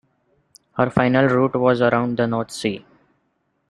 Her 0.79 0.89
final 0.89 1.27
route 1.27 1.55
was 1.57 1.79
around 1.79 2.17
the 2.17 2.25
North 2.25 2.49
Sea. 2.49 2.83